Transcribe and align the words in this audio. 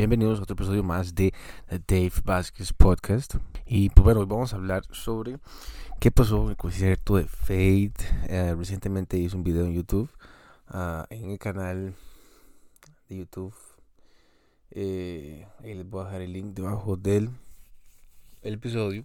Bienvenidos 0.00 0.38
a 0.38 0.42
otro 0.44 0.54
episodio 0.54 0.84
más 0.84 1.12
de 1.16 1.34
Dave 1.68 2.12
Vázquez 2.22 2.72
Podcast. 2.72 3.34
Y 3.66 3.90
pues 3.90 4.04
bueno, 4.04 4.20
hoy 4.20 4.26
vamos 4.26 4.52
a 4.52 4.56
hablar 4.56 4.84
sobre 4.92 5.40
qué 5.98 6.12
pasó 6.12 6.44
en 6.44 6.50
el 6.50 6.56
concierto 6.56 7.16
de 7.16 7.24
Fate. 7.24 7.94
Eh, 8.28 8.54
recientemente 8.56 9.18
hice 9.18 9.34
un 9.34 9.42
video 9.42 9.66
en 9.66 9.74
YouTube, 9.74 10.08
uh, 10.72 11.02
en 11.10 11.32
el 11.32 11.38
canal 11.40 11.96
de 13.08 13.16
YouTube. 13.16 13.52
Eh, 14.70 15.48
les 15.64 15.90
voy 15.90 16.02
a 16.02 16.04
dejar 16.04 16.20
el 16.20 16.32
link 16.32 16.54
debajo 16.54 16.96
del 16.96 17.30
el 18.42 18.54
episodio. 18.54 19.04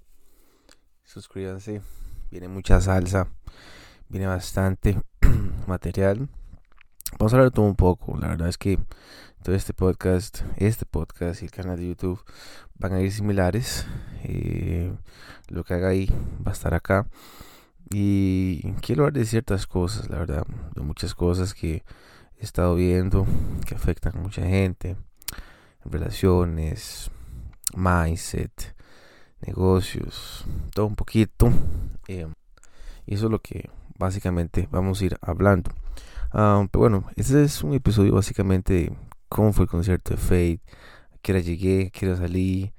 Suscríbanse, 1.06 1.82
viene 2.30 2.48
mucha 2.50 2.80
salsa, 2.80 3.30
viene 4.10 4.28
bastante 4.28 5.02
material. 5.66 6.30
Vamos 7.18 7.34
a 7.34 7.36
hablar 7.38 7.52
de 7.52 7.56
todo 7.56 7.66
un 7.66 7.76
poco. 7.76 8.16
La 8.18 8.28
verdad 8.28 8.48
es 8.48 8.58
que 8.58 8.80
todo 9.44 9.56
este 9.56 9.74
podcast, 9.74 10.42
este 10.56 10.86
podcast 10.86 11.42
y 11.42 11.46
el 11.46 11.52
canal 11.52 11.78
de 11.78 11.90
YouTube 11.90 12.24
van 12.76 12.94
a 12.94 13.02
ir 13.02 13.12
similares. 13.12 13.86
Eh, 14.24 14.94
lo 15.50 15.66
que 15.66 15.74
haga 15.74 15.90
ahí 15.90 16.10
va 16.46 16.52
a 16.52 16.54
estar 16.54 16.74
acá. 16.74 17.08
Y 17.90 18.62
quiero 18.82 19.04
hablar 19.04 19.20
de 19.20 19.26
ciertas 19.26 19.68
cosas, 19.68 20.10
la 20.10 20.20
verdad, 20.20 20.48
de 20.74 20.82
muchas 20.82 21.14
cosas 21.14 21.54
que 21.54 21.84
he 22.38 22.44
estado 22.44 22.76
viendo 22.76 23.28
que 23.68 23.76
afectan 23.76 24.16
a 24.16 24.22
mucha 24.22 24.44
gente, 24.44 24.96
relaciones, 25.84 27.12
mindset, 27.76 28.74
negocios, 29.46 30.46
todo 30.74 30.86
un 30.86 30.96
poquito. 30.96 31.52
Eh, 32.08 32.28
y 33.06 33.16
eso 33.16 33.26
es 33.26 33.32
lo 33.32 33.40
que 33.40 33.70
básicamente 34.00 34.70
vamos 34.72 35.02
a 35.02 35.06
ir 35.06 35.18
hablando. 35.22 35.72
Uh, 36.34 36.66
pero 36.72 36.80
bueno, 36.80 37.04
este 37.18 37.44
es 37.44 37.62
un 37.62 37.74
episodio 37.74 38.16
básicamente 38.16 38.92
cómo 39.34 39.52
fue 39.52 39.64
el 39.64 39.70
concierto 39.70 40.12
de 40.12 40.18
Fate, 40.18 40.62
a 41.12 41.18
qué 41.24 41.32
hora 41.32 41.42
llegué, 41.42 41.88
a 41.88 41.90
qué 41.90 42.06
hora 42.06 42.18
salí, 42.18 42.72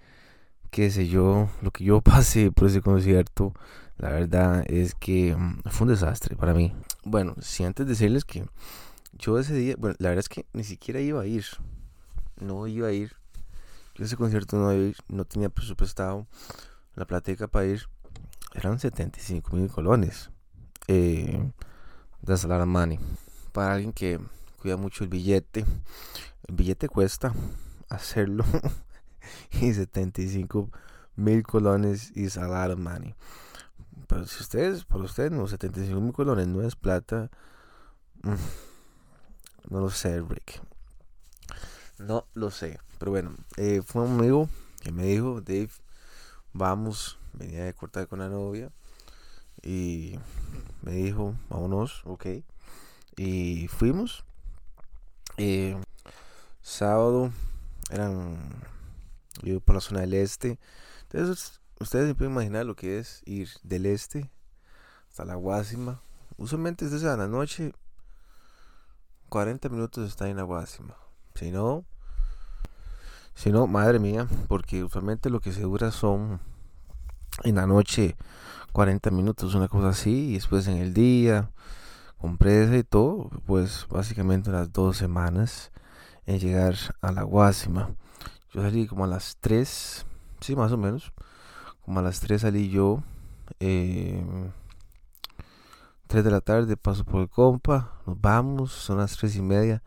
qué 0.70 0.88
sé 0.88 1.08
yo, 1.08 1.48
lo 1.62 1.72
que 1.72 1.82
yo 1.82 2.00
pasé 2.12 2.52
por 2.52 2.68
ese 2.68 2.80
concierto, 2.80 3.52
la 3.98 4.10
verdad 4.10 4.64
es 4.68 4.94
que 4.94 5.34
mm, 5.34 5.62
fue 5.68 5.86
un 5.86 5.92
desastre 5.92 6.36
para 6.36 6.54
mí. 6.54 6.72
Bueno, 7.02 7.34
si 7.40 7.64
antes 7.64 7.84
de 7.86 7.90
decirles 7.90 8.24
que 8.24 8.46
yo 9.14 9.38
ese 9.40 9.52
día, 9.54 9.74
bueno, 9.76 9.96
la 9.98 10.10
verdad 10.10 10.20
es 10.20 10.28
que 10.28 10.46
ni 10.52 10.62
siquiera 10.62 11.00
iba 11.00 11.22
a 11.22 11.26
ir, 11.26 11.44
no 12.40 12.68
iba 12.68 12.86
a 12.86 12.92
ir, 12.92 13.16
yo 13.96 14.04
ese 14.04 14.16
concierto 14.16 14.56
no 14.56 14.72
iba 14.72 14.84
a 14.84 14.86
ir, 14.86 14.96
no 15.08 15.24
tenía 15.24 15.48
presupuestado 15.48 16.28
la 16.94 17.04
plateca 17.04 17.48
para 17.48 17.66
ir, 17.66 17.88
eran 18.54 18.78
75 18.78 19.56
mil 19.56 19.68
colones. 19.68 20.30
Eh, 20.86 21.50
lot 22.24 22.44
of 22.44 22.66
money. 22.66 23.00
Para 23.52 23.74
alguien 23.74 23.92
que 23.92 24.20
cuida 24.62 24.76
mucho 24.76 25.02
el 25.02 25.10
billete, 25.10 25.64
el 26.46 26.54
billete 26.54 26.88
cuesta 26.88 27.32
hacerlo 27.88 28.44
y 29.60 29.72
75 29.72 30.70
mil 31.16 31.42
colones 31.42 32.12
is 32.14 32.36
a 32.36 32.46
lot 32.46 32.70
of 32.72 32.78
money. 32.78 33.14
Pero 34.06 34.26
si 34.26 34.42
ustedes, 34.42 34.84
por 34.84 35.00
ustedes, 35.02 35.30
no, 35.30 35.46
75 35.46 36.00
mil 36.00 36.12
colones 36.12 36.46
no 36.46 36.62
es 36.62 36.76
plata. 36.76 37.30
Mm, 38.22 38.34
no 39.70 39.80
lo 39.80 39.90
sé, 39.90 40.20
Rick. 40.20 40.60
No 41.98 42.26
lo 42.34 42.50
sé. 42.50 42.78
Pero 42.98 43.12
bueno, 43.12 43.34
eh, 43.56 43.82
fue 43.84 44.02
un 44.02 44.18
amigo 44.18 44.48
que 44.80 44.92
me 44.92 45.04
dijo, 45.04 45.40
Dave, 45.40 45.70
vamos, 46.52 47.18
venía 47.32 47.64
de 47.64 47.74
cortar 47.74 48.08
con 48.08 48.18
la 48.18 48.28
novia. 48.28 48.70
Y 49.62 50.18
me 50.82 50.92
dijo, 50.92 51.34
vámonos, 51.48 52.02
ok. 52.04 52.26
Y 53.16 53.68
fuimos. 53.68 54.24
Eh, 55.38 55.76
sábado 56.64 57.30
eran 57.90 58.38
yo 59.42 59.60
por 59.60 59.76
la 59.76 59.80
zona 59.80 60.00
del 60.00 60.14
este. 60.14 60.58
Entonces 61.02 61.60
ustedes 61.78 62.08
se 62.08 62.14
pueden 62.14 62.32
imaginar 62.32 62.66
lo 62.66 62.74
que 62.74 62.98
es 62.98 63.22
ir 63.26 63.48
del 63.62 63.86
este 63.86 64.30
hasta 65.08 65.24
la 65.24 65.36
Guásima. 65.36 66.02
Usualmente 66.36 66.88
desde 66.88 67.08
a 67.08 67.16
la 67.16 67.28
noche 67.28 67.72
40 69.28 69.68
minutos 69.68 70.08
está 70.08 70.28
en 70.28 70.38
la 70.38 70.42
Guásima. 70.42 70.96
Si 71.34 71.50
no 71.50 71.84
si 73.34 73.52
no 73.52 73.66
madre 73.66 73.98
mía 73.98 74.26
porque 74.48 74.82
usualmente 74.84 75.28
lo 75.28 75.40
que 75.40 75.52
se 75.52 75.62
dura 75.62 75.90
son 75.90 76.40
en 77.42 77.56
la 77.56 77.66
noche 77.66 78.16
40 78.72 79.10
minutos 79.10 79.54
una 79.54 79.68
cosa 79.68 79.88
así 79.88 80.30
y 80.30 80.34
después 80.34 80.66
en 80.68 80.78
el 80.78 80.94
día 80.94 81.50
con 82.16 82.38
presa 82.38 82.76
y 82.76 82.84
todo 82.84 83.28
pues 83.44 83.86
básicamente 83.90 84.50
las 84.50 84.72
dos 84.72 84.96
semanas 84.96 85.72
en 86.26 86.38
llegar 86.38 86.76
a 87.00 87.12
la 87.12 87.22
Guásima. 87.22 87.90
Yo 88.52 88.62
salí 88.62 88.86
como 88.86 89.04
a 89.04 89.08
las 89.08 89.36
3, 89.40 90.06
sí, 90.40 90.56
más 90.56 90.72
o 90.72 90.76
menos. 90.76 91.12
Como 91.84 92.00
a 92.00 92.02
las 92.02 92.20
3 92.20 92.42
salí 92.42 92.70
yo. 92.70 93.02
Eh, 93.60 94.24
3 96.06 96.24
de 96.24 96.30
la 96.30 96.40
tarde 96.40 96.76
paso 96.76 97.04
por 97.04 97.20
el 97.20 97.28
compa. 97.28 97.92
Nos 98.06 98.20
vamos, 98.20 98.72
son 98.72 98.98
las 98.98 99.16
3 99.16 99.36
y 99.36 99.42
media, 99.42 99.82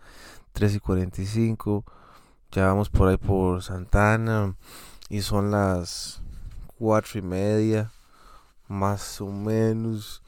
3 0.53 0.75
y 0.75 0.79
45. 0.79 1.85
Ya 2.51 2.67
vamos 2.67 2.89
por 2.89 3.07
ahí 3.07 3.17
por 3.17 3.63
Santana. 3.63 4.55
Y 5.09 5.21
son 5.21 5.51
las 5.51 6.21
4 6.77 7.19
y 7.19 7.21
media, 7.21 7.91
más 8.67 9.21
o 9.21 9.27
menos. 9.27 10.21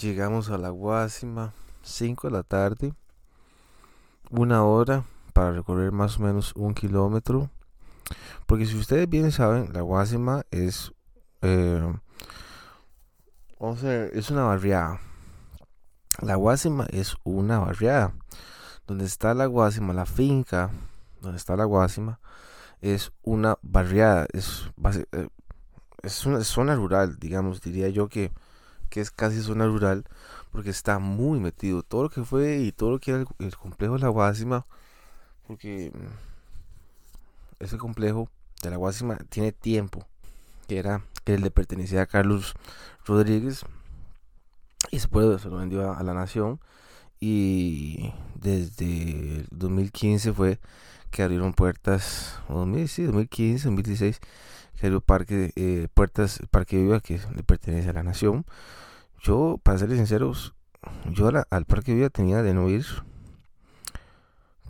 Llegamos 0.00 0.50
a 0.50 0.58
la 0.58 0.70
Guásima, 0.70 1.52
5 1.82 2.28
de 2.28 2.32
la 2.32 2.42
tarde. 2.42 2.94
Una 4.30 4.64
hora 4.64 5.04
para 5.32 5.52
recorrer 5.52 5.92
más 5.92 6.18
o 6.18 6.22
menos 6.22 6.52
un 6.56 6.74
kilómetro. 6.74 7.50
Porque 8.46 8.66
si 8.66 8.76
ustedes 8.76 9.08
bien 9.08 9.32
saben, 9.32 9.72
la 9.72 9.80
Guasima 9.80 10.44
es, 10.50 10.92
eh, 11.42 11.92
es 14.12 14.30
una 14.30 14.44
barriada. 14.44 15.00
La 16.20 16.36
Guasima 16.36 16.86
es 16.90 17.16
una 17.24 17.60
barriada. 17.60 18.12
Donde 18.86 19.04
está 19.04 19.32
la 19.34 19.46
Guasima, 19.46 19.92
la 19.94 20.06
finca, 20.06 20.70
donde 21.20 21.38
está 21.38 21.56
la 21.56 21.64
Guasima, 21.64 22.20
es 22.80 23.12
una 23.22 23.58
barriada. 23.62 24.26
Es, 24.32 24.70
eh, 25.12 25.28
es 26.02 26.26
una 26.26 26.42
zona 26.42 26.74
rural, 26.74 27.18
digamos, 27.18 27.62
diría 27.62 27.88
yo 27.88 28.08
que, 28.08 28.32
que 28.90 29.00
es 29.00 29.10
casi 29.10 29.40
zona 29.40 29.66
rural 29.66 30.04
porque 30.50 30.70
está 30.70 30.98
muy 30.98 31.40
metido. 31.40 31.82
Todo 31.82 32.04
lo 32.04 32.10
que 32.10 32.24
fue 32.24 32.58
y 32.58 32.72
todo 32.72 32.90
lo 32.90 32.98
que 32.98 33.12
era 33.12 33.20
el, 33.20 33.26
el 33.38 33.56
complejo 33.56 33.94
de 33.94 34.00
la 34.00 34.08
Guasima 34.08 34.66
porque 35.52 35.92
mm, 35.94 37.62
ese 37.62 37.76
complejo 37.76 38.30
de 38.62 38.70
la 38.70 38.76
Guasima 38.76 39.18
tiene 39.28 39.52
tiempo, 39.52 40.06
que 40.66 40.78
era 40.78 41.04
que 41.24 41.34
el 41.34 41.42
de 41.42 41.50
pertenecía 41.50 42.00
a 42.00 42.06
Carlos 42.06 42.54
Rodríguez 43.04 43.66
y 44.90 44.96
después 44.96 45.42
se 45.42 45.50
lo 45.50 45.56
vendió 45.56 45.92
a, 45.92 46.02
la 46.02 46.14
nación 46.14 46.58
y 47.20 48.14
desde 48.34 49.44
2015 49.50 50.32
fue 50.32 50.58
que 51.10 51.22
abrieron 51.22 51.52
puertas, 51.52 52.40
2015, 52.48 53.66
2016, 53.66 54.20
que 54.80 54.86
abrió 54.86 55.02
parque, 55.02 55.52
eh, 55.56 55.88
puertas, 55.92 56.40
Parque 56.50 56.78
Viva 56.78 57.00
que 57.00 57.20
le 57.36 57.42
pertenece 57.42 57.90
a 57.90 57.92
la 57.92 58.02
nación. 58.02 58.46
Yo, 59.20 59.60
para 59.62 59.76
serles 59.76 59.98
sinceros, 59.98 60.54
yo 61.10 61.30
al 61.50 61.66
Parque 61.66 61.94
Viva 61.94 62.08
tenía 62.08 62.42
de 62.42 62.54
no 62.54 62.70
ir 62.70 62.86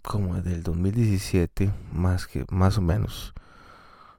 como 0.02 0.34
del 0.42 0.62
2017, 0.62 1.72
más 1.92 2.26
que 2.26 2.44
más 2.50 2.76
o 2.78 2.82
menos, 2.82 3.32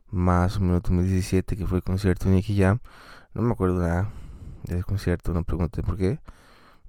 más 0.09 0.57
o 0.57 0.61
menos 0.61 0.81
2017 0.83 1.57
que 1.57 1.67
fue 1.67 1.79
el 1.79 1.83
concierto 1.83 2.29
de 2.29 2.35
Nicky 2.35 2.57
Jam, 2.57 2.79
no 3.33 3.41
me 3.41 3.51
acuerdo 3.51 3.79
nada 3.79 4.09
del 4.63 4.85
concierto, 4.85 5.33
no 5.33 5.43
pregunté 5.43 5.83
por 5.83 5.97
qué, 5.97 6.19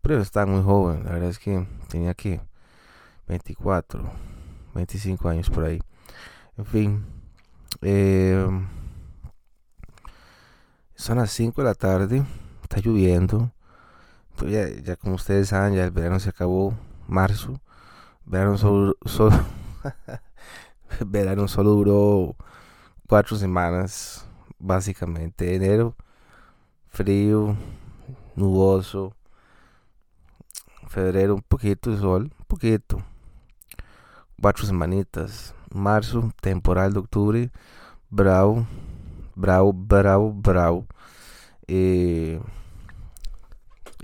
pero 0.00 0.20
estaba 0.20 0.46
muy 0.46 0.62
joven, 0.62 1.04
la 1.04 1.12
verdad 1.12 1.30
es 1.30 1.38
que 1.38 1.66
tenía 1.88 2.14
que 2.14 2.40
24, 3.26 4.10
25 4.74 5.28
años 5.28 5.50
por 5.50 5.64
ahí, 5.64 5.80
en 6.56 6.66
fin, 6.66 7.06
eh, 7.82 8.46
son 10.94 11.18
las 11.18 11.32
5 11.32 11.62
de 11.62 11.68
la 11.68 11.74
tarde, 11.74 12.24
está 12.62 12.80
lloviendo, 12.80 13.52
ya 14.40 14.96
como 14.96 15.16
ustedes 15.16 15.48
saben, 15.48 15.74
ya 15.74 15.84
el 15.84 15.90
verano 15.90 16.20
se 16.20 16.30
acabó, 16.30 16.74
marzo, 17.08 17.60
Verano 18.26 18.56
solo, 18.56 18.96
solo 19.04 19.36
verano 21.06 21.46
solo 21.46 21.70
duró 21.70 22.36
cuatro 23.06 23.36
semanas, 23.36 24.26
básicamente. 24.58 25.54
Enero, 25.54 25.94
frío, 26.88 27.56
nuboso. 28.34 29.14
Febrero, 30.88 31.34
un 31.34 31.42
poquito 31.42 31.90
de 31.90 31.98
sol, 31.98 32.30
un 32.38 32.44
poquito. 32.46 33.02
Cuatro 34.40 34.66
semanitas. 34.66 35.54
Marzo, 35.72 36.32
temporal 36.40 36.92
de 36.92 37.00
octubre, 37.00 37.50
bravo, 38.08 38.66
bravo, 39.34 39.72
bravo, 39.72 40.32
bravo. 40.32 40.86
Eh, 41.66 42.40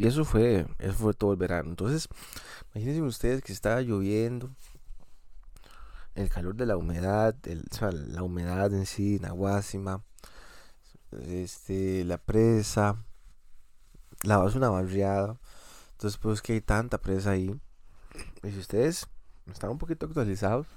y 0.01 0.07
eso 0.07 0.25
fue, 0.25 0.67
eso 0.79 0.95
fue 0.95 1.15
todo 1.15 1.33
el 1.33 1.39
verano. 1.39 1.71
Entonces, 1.71 2.09
Imagínense 2.75 3.03
ustedes 3.03 3.43
que 3.43 3.53
estaba 3.53 3.81
lloviendo 3.81 4.49
el 6.15 6.29
calor 6.29 6.55
de 6.55 6.67
la 6.67 6.77
humedad, 6.77 7.35
el, 7.45 7.67
la 8.13 8.23
humedad 8.23 8.73
en 8.73 8.87
sí, 8.87 9.19
Nahuasima, 9.21 10.05
este, 11.11 12.05
la 12.05 12.19
presa, 12.19 12.97
la 14.23 14.45
es 14.47 14.55
una 14.55 14.71
barriada, 14.71 15.37
entonces 15.93 16.17
pues 16.19 16.43
que 16.43 16.53
hay 16.53 16.61
tanta 16.61 16.99
presa 16.99 17.33
ahí. 17.33 17.61
Y 18.45 18.51
si 18.53 18.59
ustedes 18.61 19.09
están 19.51 19.71
un 19.71 19.79
poquito 19.79 20.07
actualizados, 20.07 20.69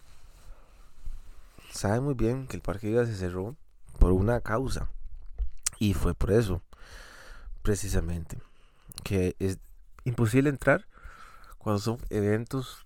saben 1.72 2.04
muy 2.04 2.16
bien 2.16 2.48
que 2.48 2.56
el 2.56 2.64
parque 2.64 2.88
Viva 2.88 3.06
se 3.06 3.16
cerró 3.16 3.56
por 4.00 4.12
una 4.14 4.42
causa. 4.42 4.90
Y 5.78 5.94
fue 5.94 6.16
por 6.16 6.32
eso, 6.32 6.64
precisamente, 7.62 8.42
que 9.04 9.36
es 9.40 9.60
imposible 10.06 10.50
entrar 10.50 10.86
cuando 11.58 11.80
son 11.80 11.98
eventos 12.10 12.84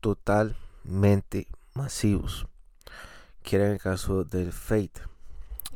totalmente 0.00 1.48
masivos, 1.74 2.46
que 3.42 3.56
era 3.56 3.70
el 3.70 3.78
caso 3.78 4.24
del 4.24 4.52
Fate 4.52 5.00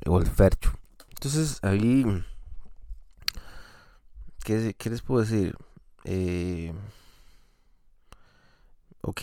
o 0.06 0.19
el 0.19 0.26
Fercho. 0.26 0.73
Entonces 1.08 1.58
ahí, 1.62 2.05
¿qué, 4.44 4.75
les 4.91 5.02
puedo 5.02 5.20
decir? 5.20 5.56
Eh, 6.05 6.73
ok, 9.02 9.23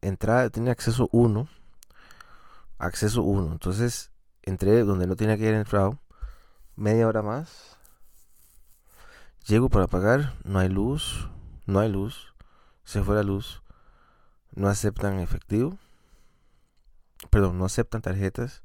entrada, 0.00 0.50
tiene 0.50 0.70
acceso 0.70 1.08
1, 1.12 1.48
acceso 2.78 3.22
1, 3.22 3.52
entonces 3.52 4.10
entré 4.42 4.82
donde 4.84 5.06
no 5.06 5.16
tenía 5.16 5.36
que 5.36 5.44
haber 5.46 5.60
entrado, 5.60 5.98
media 6.76 7.06
hora 7.06 7.22
más, 7.22 7.77
llego 9.48 9.70
para 9.70 9.86
pagar, 9.86 10.34
no 10.44 10.58
hay 10.58 10.68
luz, 10.68 11.30
no 11.64 11.80
hay 11.80 11.90
luz, 11.90 12.34
se 12.84 13.02
fue 13.02 13.16
la 13.16 13.22
luz, 13.22 13.62
no 14.54 14.68
aceptan 14.68 15.20
efectivo, 15.20 15.78
perdón, 17.30 17.58
no 17.58 17.64
aceptan 17.64 18.02
tarjetas, 18.02 18.62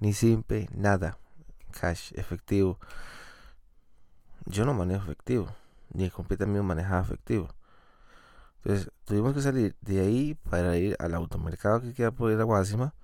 ni 0.00 0.14
simple, 0.14 0.68
nada, 0.74 1.18
cash, 1.78 2.12
efectivo. 2.14 2.78
Yo 4.46 4.64
no 4.64 4.72
manejo 4.72 5.04
efectivo, 5.04 5.54
ni 5.92 6.04
el 6.04 6.12
compita 6.12 6.46
mío 6.46 6.62
manejaba 6.62 7.02
efectivo. 7.02 7.48
Entonces 8.62 8.90
tuvimos 9.04 9.34
que 9.34 9.42
salir 9.42 9.76
de 9.82 10.00
ahí 10.00 10.34
para 10.48 10.78
ir 10.78 10.96
al 11.00 11.14
automercado 11.14 11.82
que 11.82 11.92
queda 11.92 12.12
por 12.12 12.30
la 12.30 12.44
Guásima, 12.44 12.94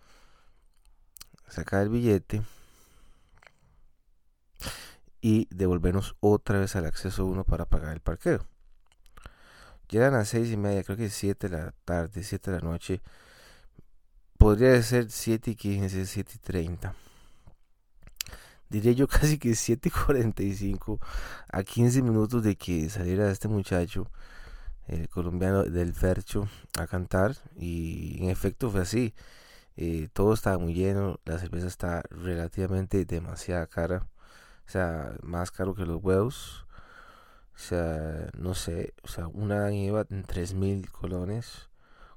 sacar 1.48 1.82
el 1.82 1.90
billete 1.90 2.42
y 5.20 5.48
devolvernos 5.50 6.16
otra 6.20 6.58
vez 6.58 6.76
al 6.76 6.86
acceso 6.86 7.26
1 7.26 7.44
para 7.44 7.66
pagar 7.66 7.92
el 7.92 8.00
parqueo. 8.00 8.46
Llegan 9.88 10.14
a 10.14 10.18
las 10.18 10.28
seis 10.28 10.50
y 10.50 10.56
media, 10.56 10.84
creo 10.84 10.96
que 10.96 11.08
7 11.10 11.48
de 11.48 11.56
la 11.56 11.74
tarde, 11.84 12.22
7 12.22 12.50
de 12.50 12.60
la 12.60 12.62
noche. 12.62 13.00
Podría 14.38 14.80
ser 14.82 15.10
7 15.10 15.50
y 15.50 15.54
15, 15.56 16.06
7 16.06 16.32
y 16.36 16.38
30. 16.38 16.94
Diría 18.68 18.92
yo 18.92 19.08
casi 19.08 19.38
que 19.38 19.54
7 19.54 19.88
y 19.88 19.92
45 19.92 21.00
a 21.52 21.62
15 21.64 22.02
minutos 22.02 22.42
de 22.44 22.56
que 22.56 22.88
saliera 22.88 23.30
este 23.30 23.48
muchacho, 23.48 24.10
el 24.86 25.08
colombiano 25.08 25.64
del 25.64 25.92
Fercho, 25.92 26.48
a 26.78 26.86
cantar. 26.86 27.36
Y 27.56 28.18
en 28.22 28.30
efecto 28.30 28.70
fue 28.70 28.82
así. 28.82 29.14
Eh, 29.76 30.08
todo 30.12 30.34
estaba 30.34 30.58
muy 30.58 30.74
lleno, 30.74 31.18
la 31.24 31.38
cerveza 31.38 31.66
está 31.66 32.02
relativamente 32.10 33.04
demasiada 33.04 33.66
cara. 33.66 34.06
O 34.70 34.72
sea, 34.72 35.16
más 35.24 35.50
caro 35.50 35.74
que 35.74 35.84
los 35.84 36.00
huevos. 36.00 36.64
O 37.56 37.58
sea, 37.58 38.30
no 38.38 38.54
sé, 38.54 38.94
o 39.02 39.08
sea, 39.08 39.26
una 39.26 39.68
lleva 39.68 40.06
en 40.10 40.22
3000 40.22 40.88
colones. 40.92 41.68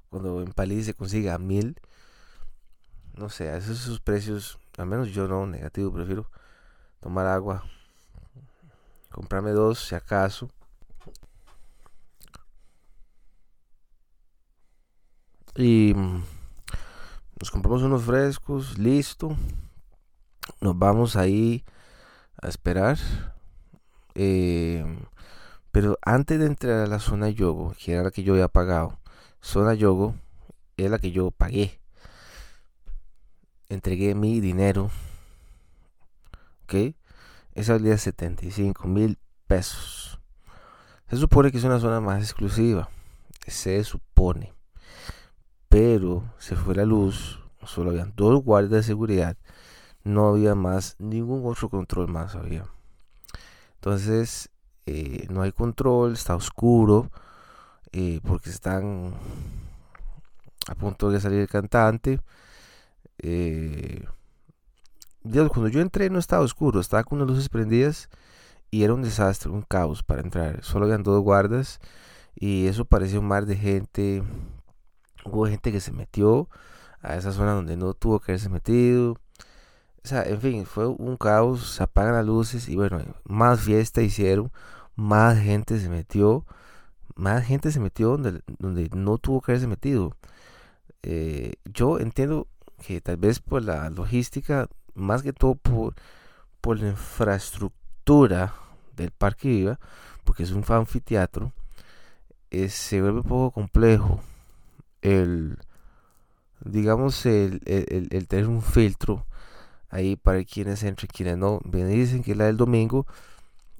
Cuando 0.08 0.40
en 0.40 0.52
Palí 0.52 0.84
se 0.84 0.94
consigue 0.94 1.32
a 1.32 1.38
1000. 1.38 1.80
No 3.16 3.28
sé, 3.28 3.56
esos, 3.56 3.80
esos 3.82 3.98
precios, 3.98 4.60
al 4.78 4.86
menos 4.86 5.08
yo 5.08 5.26
no, 5.26 5.46
negativo, 5.46 5.92
prefiero 5.92 6.30
tomar 7.00 7.26
agua. 7.26 7.64
Comprarme 9.10 9.50
dos, 9.50 9.80
si 9.80 9.96
acaso. 9.96 10.48
Y 15.56 15.92
mm, 15.92 16.22
nos 17.40 17.50
compramos 17.50 17.82
unos 17.82 18.04
frescos, 18.04 18.78
listo. 18.78 19.36
Nos 20.60 20.78
vamos 20.78 21.16
ahí 21.16 21.64
a 22.42 22.48
esperar. 22.48 22.98
Eh, 24.14 24.84
pero 25.72 25.98
antes 26.02 26.38
de 26.38 26.46
entrar 26.46 26.80
a 26.80 26.86
la 26.86 27.00
zona 27.00 27.28
yogo, 27.30 27.74
que 27.78 27.92
era 27.92 28.04
la 28.04 28.10
que 28.10 28.22
yo 28.22 28.34
había 28.34 28.48
pagado, 28.48 28.98
zona 29.40 29.74
yogo 29.74 30.14
es 30.76 30.90
la 30.90 30.98
que 30.98 31.10
yo 31.10 31.30
pagué. 31.30 31.80
Entregué 33.68 34.14
mi 34.14 34.40
dinero. 34.40 34.90
¿Ok? 36.64 36.94
Esa 37.54 37.74
valía 37.74 37.98
75 37.98 38.86
mil 38.88 39.18
pesos. 39.46 40.20
Se 41.08 41.16
supone 41.16 41.50
que 41.50 41.58
es 41.58 41.64
una 41.64 41.80
zona 41.80 42.00
más 42.00 42.22
exclusiva. 42.22 42.88
Se 43.46 43.82
supone. 43.84 44.54
Pero 45.68 46.24
se 46.38 46.56
fue 46.56 46.74
la 46.74 46.84
luz. 46.84 47.40
Solo 47.64 47.90
habían 47.90 48.12
dos 48.16 48.42
guardias 48.42 48.70
de 48.72 48.82
seguridad. 48.82 49.36
No 50.04 50.28
había 50.28 50.54
más, 50.54 50.96
ningún 50.98 51.42
otro 51.44 51.68
control 51.68 52.08
más 52.08 52.34
había. 52.34 52.66
Entonces, 53.76 54.50
eh, 54.86 55.26
no 55.30 55.42
hay 55.42 55.52
control, 55.52 56.12
está 56.12 56.36
oscuro, 56.36 57.10
eh, 57.92 58.20
porque 58.22 58.50
están 58.50 59.14
a 60.68 60.74
punto 60.74 61.10
de 61.10 61.20
salir 61.20 61.40
el 61.40 61.48
cantante. 61.48 62.20
Eh, 63.18 64.04
cuando 65.22 65.68
yo 65.68 65.80
entré 65.80 66.10
no 66.10 66.18
estaba 66.18 66.44
oscuro, 66.44 66.80
estaba 66.80 67.04
con 67.04 67.18
las 67.18 67.28
luces 67.28 67.48
prendidas 67.48 68.08
y 68.70 68.84
era 68.84 68.94
un 68.94 69.02
desastre, 69.02 69.50
un 69.50 69.62
caos 69.62 70.02
para 70.02 70.20
entrar. 70.20 70.62
Solo 70.62 70.84
habían 70.86 71.02
dos 71.02 71.22
guardas 71.22 71.80
y 72.34 72.66
eso 72.66 72.84
parecía 72.84 73.20
un 73.20 73.28
mar 73.28 73.46
de 73.46 73.56
gente. 73.56 74.22
Hubo 75.24 75.46
gente 75.46 75.72
que 75.72 75.80
se 75.80 75.92
metió 75.92 76.48
a 77.00 77.16
esa 77.16 77.32
zona 77.32 77.52
donde 77.52 77.76
no 77.76 77.94
tuvo 77.94 78.20
que 78.20 78.32
haberse 78.32 78.48
metido. 78.50 79.18
O 80.04 80.08
sea, 80.08 80.22
en 80.24 80.40
fin, 80.40 80.66
fue 80.66 80.86
un 80.86 81.16
caos, 81.16 81.76
se 81.76 81.82
apagan 81.82 82.14
las 82.14 82.26
luces 82.26 82.68
y 82.68 82.76
bueno, 82.76 83.00
más 83.24 83.60
fiesta 83.62 84.02
hicieron, 84.02 84.52
más 84.96 85.38
gente 85.38 85.80
se 85.80 85.88
metió, 85.88 86.44
más 87.16 87.44
gente 87.44 87.72
se 87.72 87.80
metió 87.80 88.10
donde, 88.10 88.42
donde 88.58 88.90
no 88.94 89.16
tuvo 89.18 89.40
que 89.40 89.52
haberse 89.52 89.66
metido. 89.66 90.14
Eh, 91.02 91.54
yo 91.64 91.98
entiendo 92.00 92.48
que 92.86 93.00
tal 93.00 93.16
vez 93.16 93.40
por 93.40 93.62
la 93.62 93.88
logística, 93.90 94.68
más 94.94 95.22
que 95.22 95.32
todo 95.32 95.54
por, 95.54 95.94
por 96.60 96.78
la 96.78 96.90
infraestructura 96.90 98.54
del 98.96 99.10
Parque 99.10 99.48
Viva, 99.48 99.80
porque 100.24 100.42
es 100.42 100.52
un 100.52 100.64
anfiteatro, 100.68 101.52
eh, 102.50 102.68
se 102.68 103.00
vuelve 103.00 103.20
un 103.20 103.28
poco 103.28 103.50
complejo 103.52 104.20
el, 105.00 105.58
digamos, 106.62 107.24
el, 107.24 107.62
el, 107.64 108.08
el 108.10 108.28
tener 108.28 108.48
un 108.48 108.62
filtro 108.62 109.26
ahí 109.94 110.16
para 110.16 110.44
quienes 110.44 110.82
entran 110.82 111.08
y 111.10 111.16
quienes 111.16 111.38
no. 111.38 111.60
Me 111.64 111.84
dicen 111.84 112.22
que 112.22 112.34
la 112.34 112.46
del 112.46 112.56
domingo 112.56 113.06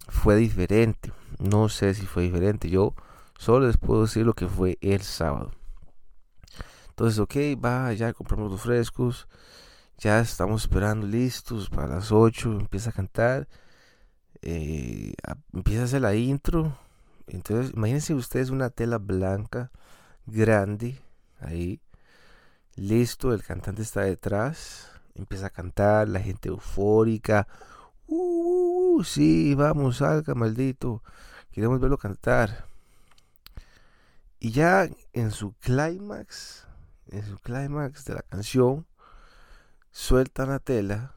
fue 0.09 0.37
diferente. 0.37 1.13
No 1.39 1.69
sé 1.69 1.95
si 1.95 2.07
fue 2.07 2.23
diferente. 2.23 2.71
Yo 2.71 2.95
solo 3.37 3.67
les 3.67 3.77
puedo 3.77 4.03
decir 4.03 4.25
lo 4.25 4.35
que 4.35 4.47
fue 4.47 4.79
el 4.81 5.03
sábado. 5.03 5.51
Entonces, 6.91 7.19
ok, 7.19 7.35
va, 7.63 7.93
ya 7.93 8.13
compramos 8.13 8.53
los 8.53 8.61
frescos. 8.63 9.27
Ya 9.99 10.21
estamos 10.21 10.63
esperando 10.63 11.07
listos 11.07 11.69
para 11.69 11.89
las 11.89 12.13
8. 12.13 12.61
Empieza 12.61 12.91
a 12.91 12.93
cantar. 12.93 13.49
Eh, 14.41 15.15
empieza 15.53 15.83
a 15.83 15.85
hacer 15.87 16.03
la 16.03 16.15
intro. 16.15 16.79
Entonces, 17.27 17.73
imagínense 17.75 18.15
ustedes 18.15 18.51
una 18.51 18.71
tela 18.71 18.99
blanca, 18.99 19.73
grande, 20.27 21.01
ahí. 21.41 21.81
Listo, 22.77 23.33
el 23.33 23.43
cantante 23.43 23.83
está 23.83 24.03
detrás 24.03 24.94
empieza 25.15 25.47
a 25.47 25.51
cantar, 25.51 26.09
la 26.09 26.21
gente 26.21 26.49
eufórica. 26.49 27.47
Uh, 28.07 29.03
sí, 29.05 29.55
vamos, 29.55 29.99
salga, 29.99 30.35
maldito. 30.35 31.03
Queremos 31.51 31.81
verlo 31.81 31.99
cantar. 31.99 32.67
Y 34.41 34.51
ya 34.51 34.89
en 35.13 35.31
su 35.31 35.55
clímax, 35.55 36.67
en 37.09 37.25
su 37.25 37.39
clímax 37.39 38.05
de 38.05 38.15
la 38.15 38.23
canción, 38.23 38.87
sueltan 39.91 40.51
la 40.51 40.59
tela, 40.59 41.15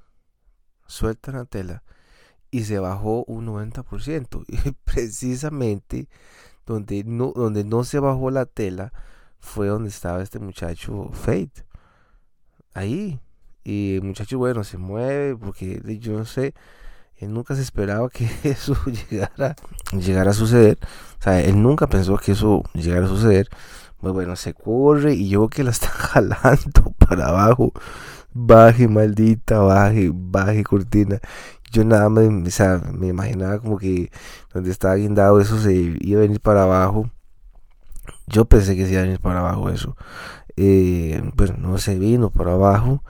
sueltan 0.86 1.36
la 1.36 1.46
tela 1.46 1.84
y 2.52 2.64
se 2.64 2.80
bajó 2.80 3.26
un 3.26 3.48
90%. 3.48 4.46
Y 4.66 4.72
precisamente 4.72 6.08
donde 6.66 7.04
no, 7.04 7.34
donde 7.36 7.64
no 7.64 7.84
se 7.84 8.00
bajó 8.00 8.30
la 8.32 8.46
tela 8.46 8.94
fue 9.40 9.68
donde 9.68 9.90
estaba 9.90 10.22
este 10.22 10.40
muchacho 10.40 11.10
Fate. 11.14 11.66
Ahí, 12.74 13.20
y 13.68 13.96
el 13.98 14.04
muchacho, 14.04 14.38
bueno, 14.38 14.64
se 14.64 14.78
mueve 14.78 15.36
porque 15.36 15.82
yo 16.00 16.14
no 16.14 16.24
sé. 16.24 16.54
Él 17.18 17.34
nunca 17.34 17.54
se 17.54 17.62
esperaba 17.62 18.10
que 18.10 18.26
eso 18.46 18.78
llegara, 19.12 20.32
a 20.32 20.34
suceder. 20.34 20.78
O 21.20 21.22
sea, 21.22 21.42
él 21.42 21.62
nunca 21.62 21.88
pensó 21.88 22.16
que 22.16 22.32
eso 22.32 22.64
llegara 22.74 23.08
a 23.08 23.10
suceder. 23.10 23.50
Pues 24.00 24.14
bueno, 24.14 24.38
se 24.38 24.54
corre 24.54 25.16
y 25.16 25.28
yo 25.28 25.50
que 25.50 25.66
la 25.66 25.72
está 25.72 25.88
jalando 25.90 26.94
para 26.98 27.28
abajo. 27.28 27.74
Baje, 28.32 28.88
maldita, 28.88 29.60
baje, 29.60 30.12
baje, 30.14 30.64
cortina. 30.64 31.20
Yo 31.70 31.84
nada 31.84 32.08
más, 32.08 32.24
o 32.24 32.50
sea, 32.50 32.82
me 32.94 33.08
imaginaba 33.08 33.60
como 33.60 33.78
que 33.78 34.10
donde 34.54 34.72
estaba 34.72 34.96
guindado 34.96 35.42
eso 35.42 35.60
se 35.60 35.74
iba 35.74 36.20
a 36.20 36.22
venir 36.22 36.40
para 36.40 36.64
abajo. 36.64 37.12
Yo 38.28 38.46
pensé 38.46 38.78
que 38.78 38.86
se 38.86 38.94
iba 38.94 39.02
a 39.02 39.04
venir 39.04 39.20
para 39.20 39.42
abajo 39.42 39.70
eso. 39.70 39.98
Eh, 40.56 41.22
no 41.60 41.78
se 41.80 42.00
vino 42.00 42.30
para 42.30 42.54
abajo. 42.54 43.04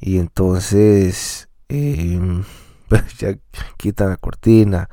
Y 0.00 0.18
entonces, 0.18 1.48
eh, 1.68 2.20
pues 2.88 3.18
ya 3.18 3.36
quitan 3.76 4.10
la 4.10 4.16
cortina. 4.16 4.88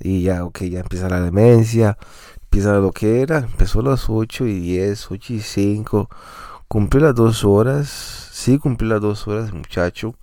Y 0.00 0.22
ya, 0.22 0.44
ok, 0.44 0.62
ya 0.64 0.80
empieza 0.80 1.08
la 1.08 1.20
demencia. 1.20 1.96
Empieza 2.44 2.74
lo 2.74 2.92
que 2.92 3.22
era. 3.22 3.38
Empezó 3.38 3.80
a 3.80 3.84
las 3.84 4.08
8 4.08 4.46
y 4.46 4.60
10, 4.60 5.10
8 5.10 5.32
y 5.34 5.40
5. 5.40 6.08
Cumplió 6.68 7.06
las 7.06 7.14
dos 7.14 7.44
horas. 7.44 7.88
Sí, 8.32 8.58
cumplió 8.58 8.90
las 8.90 9.00
dos 9.00 9.28
horas, 9.28 9.52
muchacho. 9.52 10.16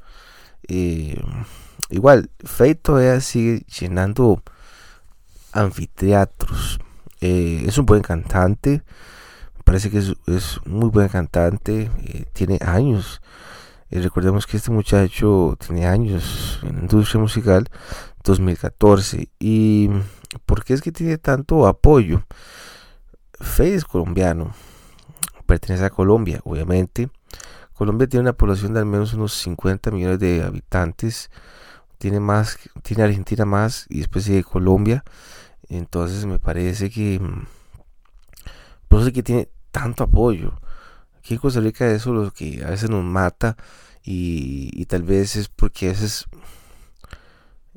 Eh, 0.68 1.22
igual, 1.90 2.30
Faye 2.44 2.76
todavía 2.76 3.20
sigue 3.22 3.66
llenando 3.80 4.44
anfiteatros. 5.52 6.80
Eh, 7.22 7.64
es 7.68 7.78
un 7.78 7.86
buen 7.86 8.02
cantante. 8.02 8.84
Parece 9.64 9.90
que 9.90 10.00
es, 10.00 10.16
es 10.28 10.60
muy 10.66 10.90
buen 10.90 11.08
cantante. 11.10 11.90
Eh, 12.00 12.26
tiene 12.34 12.60
años. 12.62 13.22
Recordemos 13.98 14.46
que 14.46 14.58
este 14.58 14.72
muchacho 14.72 15.58
tiene 15.60 15.88
años 15.88 16.60
en 16.64 16.76
la 16.76 16.82
industria 16.82 17.20
musical. 17.20 17.68
2014. 18.24 19.30
¿Y 19.40 19.90
por 20.46 20.64
qué 20.64 20.74
es 20.74 20.82
que 20.82 20.92
tiene 20.92 21.18
tanto 21.18 21.66
apoyo? 21.66 22.24
Faye 23.40 23.76
es 23.76 23.86
colombiano 23.86 24.54
pertenece 25.50 25.84
a 25.84 25.90
Colombia, 25.90 26.42
obviamente. 26.44 27.10
Colombia 27.74 28.08
tiene 28.08 28.22
una 28.22 28.34
población 28.34 28.74
de 28.74 28.82
al 28.82 28.86
menos 28.86 29.16
unos 29.16 29.34
50 29.34 29.90
millones 29.90 30.20
de 30.20 30.44
habitantes. 30.44 31.32
Tiene 31.98 32.20
más, 32.20 32.60
tiene 32.84 33.04
Argentina 33.04 33.46
más 33.46 33.88
y 33.90 33.98
después 33.98 34.26
sigue 34.26 34.44
Colombia. 34.44 35.04
Entonces 35.68 36.28
me 36.28 36.38
parece 36.38 36.92
que 36.92 37.20
mm, 37.20 37.48
por 38.88 39.00
eso 39.00 39.08
es 39.08 39.14
que 39.14 39.24
tiene 39.24 39.50
tanto 39.72 40.04
apoyo. 40.04 40.54
Aquí 41.30 41.36
en 41.36 41.42
Costa 41.42 41.60
Rica 41.60 41.86
eso 41.92 42.10
es 42.10 42.26
lo 42.26 42.32
que 42.32 42.64
a 42.66 42.72
veces 42.72 42.90
nos 42.90 43.04
mata 43.04 43.56
y, 44.04 44.84
tal 44.88 45.04
vez 45.04 45.36
es 45.36 45.48
porque 45.48 45.86
a 45.86 45.90
veces 45.90 46.26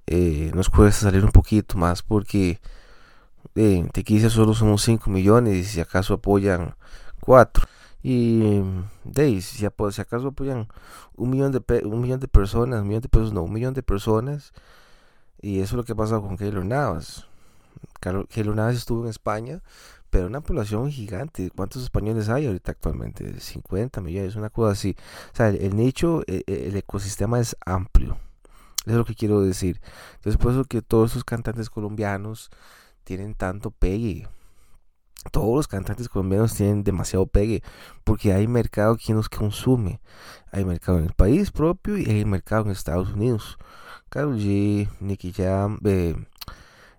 eh, 0.06 0.50
nos 0.54 0.70
cuesta 0.70 1.02
salir 1.02 1.22
un 1.22 1.32
poquito 1.32 1.76
más 1.76 2.00
porque 2.00 2.62
en 3.54 3.90
Tequicia 3.90 4.30
solo 4.30 4.54
somos 4.54 4.80
5 4.84 5.10
millones 5.10 5.54
y 5.54 5.64
si 5.64 5.80
acaso 5.82 6.14
apoyan 6.14 6.76
4. 7.20 7.66
Y 8.02 8.62
de 9.04 9.42
si, 9.42 9.58
si 9.58 9.66
acaso 9.66 10.28
apoyan 10.28 10.68
un 11.14 11.28
millón 11.28 11.52
de 11.52 11.60
un 11.84 12.00
millón 12.00 12.20
de 12.20 12.28
personas, 12.28 12.80
un 12.80 12.88
millón 12.88 13.02
de 13.02 13.10
pesos, 13.10 13.34
no, 13.34 13.42
un 13.42 13.52
millón 13.52 13.74
de 13.74 13.82
personas. 13.82 14.54
Y 15.42 15.60
eso 15.60 15.74
es 15.74 15.76
lo 15.76 15.84
que 15.84 15.94
pasa 15.94 16.18
con 16.20 16.38
Keylor 16.38 16.64
Navas. 16.64 17.26
Keylor 18.00 18.56
Navas 18.56 18.76
estuvo 18.76 19.02
en 19.04 19.10
España, 19.10 19.62
pero 20.10 20.26
una 20.26 20.40
población 20.40 20.90
gigante. 20.90 21.50
¿Cuántos 21.54 21.82
españoles 21.82 22.28
hay 22.28 22.46
ahorita 22.46 22.72
actualmente? 22.72 23.38
50 23.40 24.00
millones, 24.00 24.36
una 24.36 24.50
cosa 24.50 24.72
así. 24.72 24.96
O 25.32 25.36
sea, 25.36 25.48
el, 25.48 25.76
nicho, 25.76 26.22
el, 26.26 26.44
e, 26.46 26.68
el, 26.68 26.76
ecosistema 26.76 27.40
es 27.40 27.56
amplio. 27.64 28.18
Es 28.86 28.94
lo 28.94 29.04
que 29.04 29.14
quiero 29.14 29.40
decir. 29.42 29.80
Entonces, 30.14 30.36
por 30.40 30.52
eso 30.52 30.64
que 30.64 30.82
todos 30.82 31.12
esos 31.12 31.24
cantantes 31.24 31.70
colombianos 31.70 32.50
tienen 33.04 33.34
tanto 33.34 33.70
pegue 33.70 34.28
todos 35.30 35.54
los 35.54 35.68
cantantes 35.68 36.08
colombianos 36.08 36.54
tienen 36.54 36.82
demasiado 36.82 37.26
pegue 37.26 37.62
porque 38.04 38.32
hay 38.32 38.48
mercado 38.48 38.96
quien 38.96 39.16
los 39.16 39.28
consume. 39.28 40.00
Hay 40.50 40.64
mercado 40.64 40.98
en 40.98 41.04
el 41.04 41.12
país 41.12 41.50
propio 41.50 41.96
y 41.96 42.06
hay 42.06 42.24
mercado 42.24 42.64
en 42.64 42.70
Estados 42.72 43.12
Unidos. 43.12 43.58
Karol 44.08 44.36
G, 44.38 44.88
Nicky 45.00 45.32
Jam, 45.32 45.78
eh, 45.84 46.14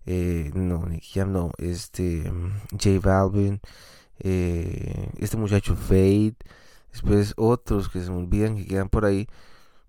eh, 0.06 0.52
no, 0.54 0.86
Nicky 0.86 1.20
Jam 1.20 1.32
no, 1.32 1.52
este, 1.58 2.32
J 2.72 3.00
Balvin, 3.02 3.62
eh, 4.20 5.10
este 5.18 5.38
muchacho 5.38 5.76
Fade, 5.76 6.36
después 6.92 7.34
otros 7.38 7.90
que 7.90 8.02
se 8.02 8.12
me 8.12 8.18
olvidan 8.18 8.56
que 8.56 8.68
quedan 8.68 8.90
por 8.90 9.06
ahí, 9.06 9.28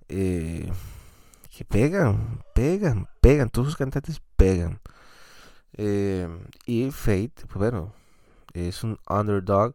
que 0.09 1.65
pegan, 1.69 2.43
pegan, 2.55 3.09
pegan, 3.21 3.51
todos 3.51 3.69
los 3.69 3.77
cantantes 3.77 4.21
pegan. 4.37 4.81
y 6.67 6.91
Fade, 6.91 7.33
pues 7.47 7.55
bueno, 7.55 7.93
es 8.55 8.85
un 8.85 8.99
underdog. 9.09 9.75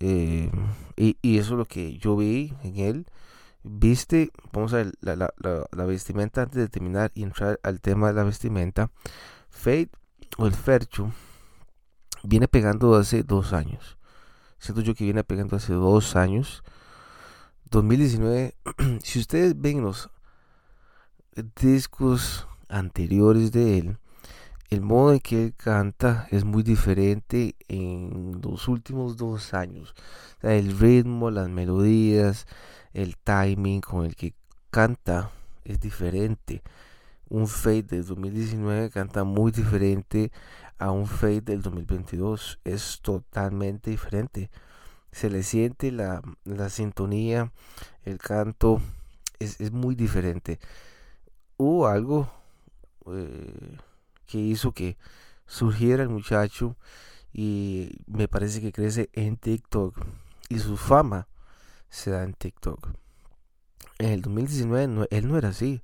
Eh, 0.00 0.50
y, 0.96 1.38
eso 1.38 1.52
es 1.52 1.58
lo 1.58 1.64
que 1.66 1.98
yo 1.98 2.16
vi 2.16 2.54
en 2.64 2.78
él. 2.78 3.06
Viste, 3.62 4.30
vamos 4.52 4.72
a 4.72 4.76
ver 4.76 4.92
la, 5.00 5.16
la, 5.16 5.84
vestimenta 5.84 6.42
antes 6.42 6.56
de 6.56 6.68
terminar 6.68 7.10
y 7.14 7.22
entrar 7.22 7.60
al 7.62 7.80
tema 7.80 8.08
de 8.08 8.14
la 8.14 8.24
vestimenta. 8.24 8.90
Fate 9.50 9.90
o 10.38 10.46
el 10.46 10.54
Fercho 10.54 11.12
viene 12.22 12.48
pegando 12.48 12.94
hace 12.94 13.22
dos 13.22 13.52
años. 13.52 13.98
Siento 14.58 14.80
yo 14.80 14.94
que 14.94 15.04
viene 15.04 15.24
pegando 15.24 15.56
hace 15.56 15.74
dos 15.74 16.16
años. 16.16 16.62
2019, 17.70 18.54
si 19.02 19.18
ustedes 19.18 19.60
ven 19.60 19.82
los 19.82 20.10
discos 21.60 22.46
anteriores 22.68 23.52
de 23.52 23.78
él, 23.78 23.98
el 24.70 24.82
modo 24.82 25.12
en 25.12 25.20
que 25.20 25.44
él 25.46 25.54
canta 25.56 26.28
es 26.30 26.44
muy 26.44 26.62
diferente 26.62 27.56
en 27.68 28.40
los 28.42 28.68
últimos 28.68 29.16
dos 29.16 29.52
años. 29.52 29.94
el 30.42 30.78
ritmo, 30.78 31.30
las 31.30 31.48
melodías, 31.48 32.46
el 32.94 33.16
timing 33.16 33.80
con 33.80 34.06
el 34.06 34.14
que 34.16 34.34
canta 34.70 35.30
es 35.64 35.80
diferente. 35.80 36.62
Un 37.28 37.48
Fade 37.48 37.82
del 37.82 38.06
2019 38.06 38.90
canta 38.90 39.24
muy 39.24 39.52
diferente 39.52 40.32
a 40.78 40.92
un 40.92 41.06
Fade 41.06 41.42
del 41.42 41.62
2022. 41.62 42.60
Es 42.64 43.00
totalmente 43.02 43.90
diferente. 43.90 44.50
Se 45.12 45.30
le 45.30 45.42
siente 45.42 45.92
la, 45.92 46.22
sintonía, 46.68 47.52
el 48.04 48.18
canto, 48.18 48.80
es, 49.40 49.72
muy 49.72 49.94
diferente. 49.96 50.60
Hubo 51.56 51.88
algo... 51.88 52.30
Eh, 53.06 53.78
que 54.30 54.38
hizo 54.38 54.72
que 54.72 54.96
surgiera 55.46 56.02
el 56.02 56.08
muchacho 56.08 56.76
y 57.32 57.90
me 58.06 58.28
parece 58.28 58.60
que 58.60 58.72
crece 58.72 59.10
en 59.12 59.36
TikTok 59.36 59.96
y 60.48 60.58
su 60.60 60.76
fama 60.76 61.26
se 61.88 62.10
da 62.10 62.22
en 62.22 62.34
TikTok. 62.34 62.88
En 63.98 64.10
el 64.10 64.22
2019 64.22 65.08
él 65.10 65.28
no 65.28 65.36
era 65.36 65.48
así. 65.48 65.82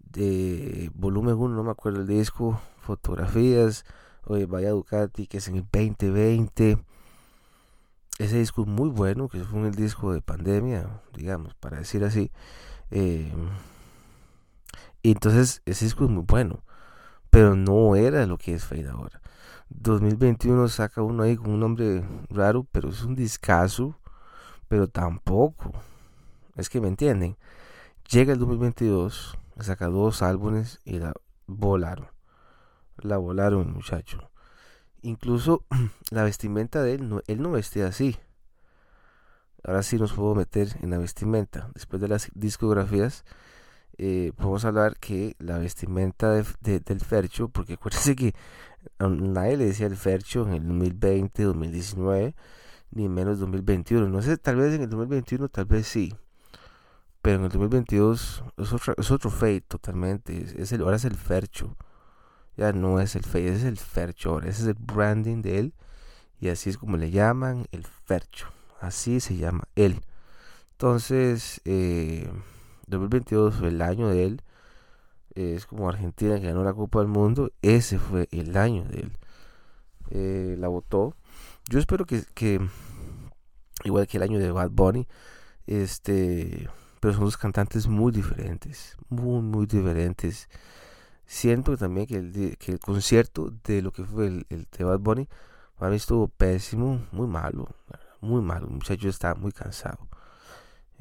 De 0.00 0.90
volumen 0.94 1.34
1, 1.34 1.56
no 1.56 1.64
me 1.64 1.70
acuerdo 1.70 2.00
el 2.00 2.06
disco, 2.06 2.60
fotografías, 2.78 3.84
oye, 4.24 4.46
vaya 4.46 4.70
Ducati, 4.70 5.26
que 5.26 5.38
es 5.38 5.48
en 5.48 5.56
el 5.56 5.62
2020. 5.62 6.78
Ese 8.18 8.38
disco 8.38 8.62
es 8.62 8.68
muy 8.68 8.90
bueno, 8.90 9.28
que 9.28 9.42
fue 9.42 9.58
un 9.58 9.72
disco 9.72 10.12
de 10.12 10.20
pandemia, 10.20 11.02
digamos, 11.16 11.54
para 11.54 11.78
decir 11.78 12.04
así. 12.04 12.30
Eh, 12.92 13.32
y 15.02 15.10
entonces 15.10 15.62
ese 15.66 15.84
disco 15.84 16.04
es 16.04 16.10
muy 16.10 16.22
bueno 16.22 16.62
pero 17.34 17.56
no 17.56 17.96
era 17.96 18.26
lo 18.26 18.38
que 18.38 18.54
es 18.54 18.64
Fade 18.64 18.88
ahora. 18.88 19.20
2021 19.68 20.68
saca 20.68 21.02
uno 21.02 21.24
ahí 21.24 21.36
con 21.36 21.50
un 21.50 21.58
nombre 21.58 22.04
raro, 22.30 22.64
pero 22.70 22.90
es 22.90 23.02
un 23.02 23.16
discazo, 23.16 23.98
pero 24.68 24.86
tampoco. 24.86 25.72
Es 26.54 26.68
que 26.68 26.80
me 26.80 26.86
entienden. 26.86 27.36
Llega 28.08 28.32
el 28.32 28.38
2022, 28.38 29.36
saca 29.58 29.88
dos 29.88 30.22
álbumes 30.22 30.78
y 30.84 31.00
la 31.00 31.12
volaron. 31.48 32.06
La 32.98 33.16
volaron, 33.16 33.72
muchacho. 33.72 34.30
Incluso 35.02 35.64
la 36.12 36.22
vestimenta 36.22 36.84
de 36.84 36.94
él, 36.94 37.08
no, 37.08 37.20
él 37.26 37.42
no 37.42 37.50
vestía 37.50 37.88
así. 37.88 38.16
Ahora 39.64 39.82
sí 39.82 39.98
nos 39.98 40.12
puedo 40.12 40.36
meter 40.36 40.68
en 40.82 40.90
la 40.90 40.98
vestimenta. 40.98 41.68
Después 41.74 42.00
de 42.00 42.06
las 42.06 42.30
discografías, 42.34 43.24
eh, 43.98 44.32
podemos 44.36 44.64
hablar 44.64 44.96
que 44.98 45.36
la 45.38 45.58
vestimenta 45.58 46.32
del 46.32 47.00
Fercho, 47.00 47.48
porque 47.48 47.74
acuérdense 47.74 48.16
que 48.16 48.34
nadie 48.98 49.56
le 49.56 49.66
decía 49.66 49.86
el 49.86 49.96
Fercho 49.96 50.46
en 50.46 50.54
el 50.54 50.66
2020, 50.66 51.42
2019, 51.42 52.34
ni 52.90 53.08
menos 53.08 53.38
2021. 53.38 54.08
No 54.08 54.22
sé, 54.22 54.36
tal 54.36 54.56
vez 54.56 54.74
en 54.74 54.82
el 54.82 54.90
2021, 54.90 55.48
tal 55.48 55.64
vez 55.66 55.86
sí. 55.86 56.14
Pero 57.22 57.38
en 57.38 57.44
el 57.44 57.50
2022 57.50 58.44
es 58.58 58.72
otro, 58.72 58.94
es 58.98 59.10
otro 59.10 59.30
Fate 59.30 59.62
totalmente. 59.62 60.44
Es, 60.58 60.72
el, 60.72 60.82
ahora 60.82 60.96
es 60.96 61.04
el 61.04 61.14
Fercho. 61.14 61.76
Ya 62.56 62.72
no 62.72 63.00
es 63.00 63.16
el 63.16 63.24
Fate, 63.24 63.48
es 63.54 63.64
el 63.64 63.78
Fercho 63.78 64.30
ahora. 64.30 64.48
Ese 64.48 64.62
es 64.62 64.68
el 64.68 64.74
branding 64.74 65.42
de 65.42 65.58
él. 65.58 65.74
Y 66.40 66.48
así 66.48 66.70
es 66.70 66.78
como 66.78 66.96
le 66.96 67.10
llaman 67.10 67.66
el 67.72 67.84
Fercho. 67.86 68.48
Así 68.80 69.20
se 69.20 69.36
llama 69.36 69.64
él. 69.74 70.02
Entonces, 70.72 71.60
eh, 71.64 72.28
2022 72.94 73.54
fue 73.56 73.68
el 73.68 73.82
año 73.82 74.08
de 74.08 74.24
él. 74.24 74.42
es 75.34 75.66
como 75.66 75.88
Argentina 75.88 76.40
que 76.40 76.46
ganó 76.48 76.64
la 76.64 76.74
Copa 76.74 77.00
del 77.00 77.08
Mundo, 77.08 77.50
ese 77.62 77.98
fue 77.98 78.28
el 78.32 78.56
año 78.56 78.84
de 78.84 79.00
él. 79.00 79.12
Eh, 80.10 80.56
la 80.58 80.68
votó. 80.68 81.16
Yo 81.68 81.78
espero 81.78 82.04
que, 82.06 82.60
igual 83.84 84.06
que 84.06 84.16
el 84.18 84.22
año 84.22 84.38
de 84.38 84.50
Bad 84.50 84.70
Bunny, 84.70 85.06
este, 85.66 86.68
pero 87.00 87.14
son 87.14 87.24
dos 87.24 87.36
cantantes 87.36 87.86
muy 87.86 88.12
diferentes, 88.12 88.96
muy, 89.08 89.40
muy 89.42 89.66
diferentes. 89.66 90.48
Siento 91.26 91.76
también 91.76 92.06
que 92.06 92.16
el, 92.16 92.78
concierto 92.80 93.52
de 93.64 93.82
lo 93.82 93.92
que 93.92 94.04
fue 94.04 94.26
el, 94.26 94.46
de 94.48 94.84
Bad 94.84 95.00
Bunny, 95.00 95.28
para 95.78 95.90
mí 95.90 95.96
estuvo 95.96 96.28
pésimo, 96.28 97.06
muy 97.12 97.26
malo, 97.26 97.68
muy 98.20 98.42
malo. 98.42 98.66
El 98.66 98.74
muchacho 98.74 99.08
está 99.08 99.34
muy 99.34 99.52
cansado. 99.52 99.98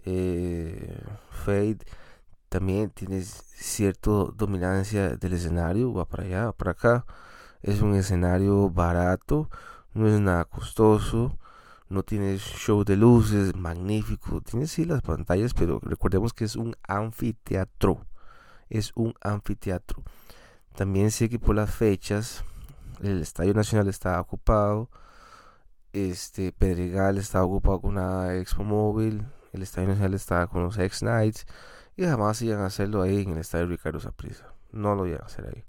Eh, 0.05 1.01
Fade 1.29 1.79
también 2.49 2.89
tiene 2.91 3.21
cierta 3.21 4.11
dominancia 4.35 5.15
del 5.17 5.33
escenario, 5.33 5.93
va 5.93 6.05
para 6.05 6.23
allá, 6.23 6.45
va 6.45 6.51
para 6.53 6.71
acá. 6.71 7.05
Es 7.61 7.81
un 7.81 7.95
escenario 7.95 8.69
barato, 8.69 9.49
no 9.93 10.07
es 10.07 10.19
nada 10.19 10.45
costoso, 10.45 11.37
no 11.89 12.03
tiene 12.03 12.37
show 12.37 12.83
de 12.83 12.97
luces 12.97 13.55
magnífico, 13.55 14.41
tiene 14.41 14.67
sí 14.67 14.85
las 14.85 15.01
pantallas, 15.01 15.53
pero 15.53 15.79
recordemos 15.81 16.33
que 16.33 16.45
es 16.45 16.55
un 16.55 16.75
anfiteatro, 16.87 18.05
es 18.69 18.91
un 18.95 19.13
anfiteatro. 19.21 20.03
También 20.75 21.11
sé 21.11 21.29
que 21.29 21.39
por 21.39 21.55
las 21.55 21.73
fechas 21.73 22.43
el 23.01 23.21
Estadio 23.21 23.53
Nacional 23.53 23.87
está 23.87 24.19
ocupado, 24.19 24.89
este 25.93 26.51
Pedregal 26.51 27.17
está 27.17 27.43
ocupado 27.43 27.81
con 27.81 27.91
una 27.91 28.35
Expo 28.35 28.63
Móvil, 28.63 29.25
el 29.53 29.61
Estadio 29.61 29.89
Nacional 29.89 30.13
está 30.15 30.47
con 30.47 30.63
los 30.63 30.77
X 30.77 31.03
Nights 31.03 31.45
y 31.95 32.03
jamás 32.03 32.41
iban 32.41 32.59
a 32.61 32.65
hacerlo 32.65 33.03
ahí 33.03 33.21
en 33.21 33.31
el 33.31 33.37
estadio 33.37 33.67
Ricardo 33.67 33.99
Saprissa. 33.99 34.53
No 34.71 34.95
lo 34.95 35.05
iban 35.05 35.21
a 35.21 35.25
hacer 35.25 35.45
ahí. 35.47 35.63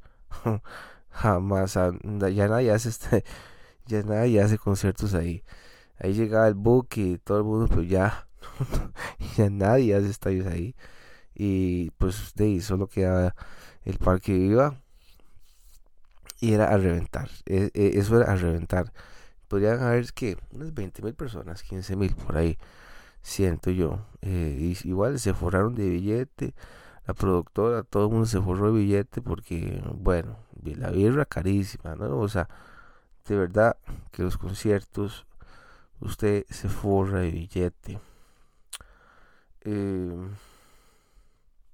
jamás. 1.10 1.74
Ya 1.74 2.48
nadie 2.48 2.72
hace 2.72 2.88
este, 2.88 3.24
ya 3.86 4.02
nadie 4.02 4.40
hace 4.40 4.58
conciertos 4.58 5.14
ahí. 5.14 5.44
Ahí 5.98 6.14
llegaba 6.14 6.48
el 6.48 6.54
buque 6.54 7.00
y 7.02 7.18
todo 7.18 7.38
el 7.38 7.44
mundo, 7.44 7.68
pero 7.68 7.82
ya, 7.82 8.26
ya 9.36 9.50
nadie 9.50 9.94
hace 9.94 10.10
estadios 10.10 10.46
ahí. 10.46 10.74
Y 11.34 11.90
pues 11.92 12.32
de 12.34 12.44
ahí 12.44 12.60
solo 12.60 12.88
quedaba 12.88 13.34
el 13.84 13.98
parque 13.98 14.32
viva 14.32 14.80
y 16.40 16.54
era 16.54 16.68
a 16.72 16.78
reventar. 16.78 17.28
E, 17.46 17.70
e, 17.74 17.98
eso 17.98 18.20
era 18.20 18.32
a 18.32 18.36
reventar. 18.36 18.92
Podrían 19.48 19.82
haber 19.82 20.12
que 20.14 20.38
unas 20.52 20.72
20 20.72 21.02
mil 21.02 21.14
personas, 21.14 21.62
15 21.62 21.96
mil 21.96 22.14
por 22.14 22.36
ahí 22.36 22.58
siento 23.24 23.70
yo. 23.70 24.06
Eh, 24.22 24.76
igual 24.84 25.18
se 25.18 25.34
forraron 25.34 25.74
de 25.74 25.88
billete, 25.88 26.54
la 27.06 27.14
productora, 27.14 27.82
todo 27.82 28.04
el 28.04 28.10
mundo 28.12 28.26
se 28.26 28.40
forró 28.40 28.72
de 28.72 28.80
billete 28.80 29.22
porque, 29.22 29.82
bueno, 29.94 30.36
la 30.62 30.90
birra 30.90 31.24
carísima, 31.24 31.96
¿no? 31.96 32.18
O 32.18 32.28
sea, 32.28 32.48
de 33.26 33.36
verdad 33.36 33.76
que 34.12 34.22
los 34.22 34.38
conciertos, 34.38 35.26
usted 36.00 36.44
se 36.50 36.68
forra 36.68 37.20
de 37.20 37.30
billete. 37.30 37.98
Eh, 39.62 40.28